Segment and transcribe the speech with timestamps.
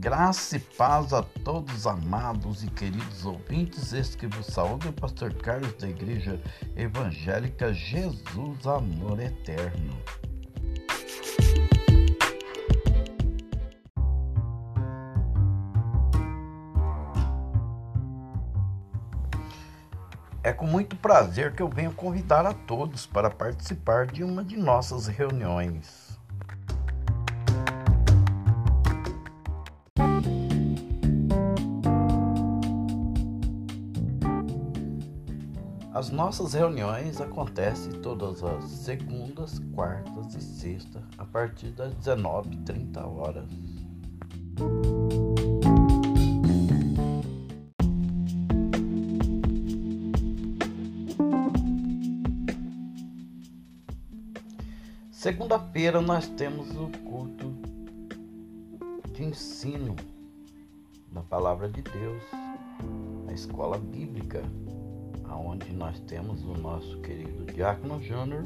[0.00, 3.92] Graça e paz a todos amados e queridos ouvintes.
[3.92, 6.40] Este que vos saúde é o pastor Carlos da Igreja
[6.74, 9.92] Evangélica Jesus Amor Eterno.
[20.42, 24.56] É com muito prazer que eu venho convidar a todos para participar de uma de
[24.56, 26.09] nossas reuniões.
[35.92, 43.50] As nossas reuniões acontecem todas as segundas, quartas e sextas, a partir das 19h30 horas.
[55.10, 57.52] Segunda-feira nós temos o culto
[59.12, 59.96] de ensino
[61.10, 62.22] da palavra de Deus,
[63.28, 64.44] a escola bíblica
[65.40, 68.44] onde nós temos o nosso querido Diácono Júnior,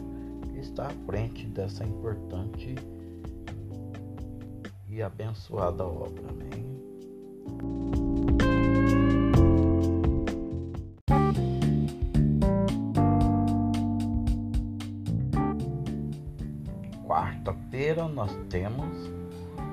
[0.53, 2.75] que está à frente dessa importante
[4.89, 6.23] e abençoada obra.
[6.29, 6.65] Amém.
[17.07, 19.09] Quarta-feira nós temos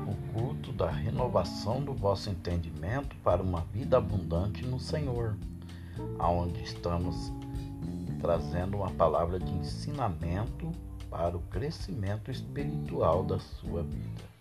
[0.08, 5.36] o culto da renovação do vosso entendimento para uma vida abundante no Senhor
[6.20, 7.32] aonde estamos
[8.20, 10.72] trazendo uma palavra de ensinamento
[11.10, 14.32] para o crescimento espiritual da sua vida.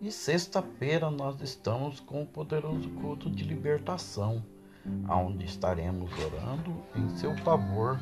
[0.00, 4.40] E sexta-feira nós estamos com o poderoso culto de libertação,
[5.08, 8.00] onde estaremos orando em seu favor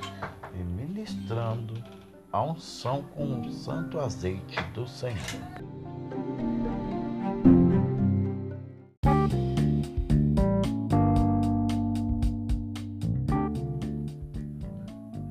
[0.55, 1.83] e ministrando
[2.35, 5.15] a unção com o santo azeite do Senhor.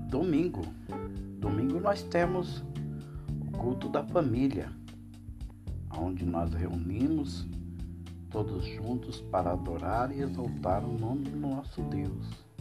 [0.08, 0.62] Domingo.
[1.40, 2.64] Domingo nós temos
[3.48, 4.72] o culto da família,
[5.98, 7.46] onde nós reunimos
[8.30, 12.53] todos juntos para adorar e exaltar o nome do nosso Deus.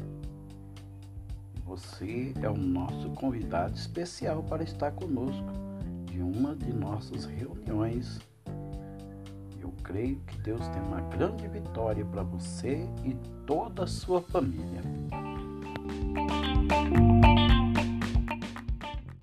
[1.72, 5.48] Você é o nosso convidado especial para estar conosco
[6.04, 8.20] de uma de nossas reuniões.
[9.58, 13.14] Eu creio que Deus tem uma grande vitória para você e
[13.46, 14.82] toda a sua família.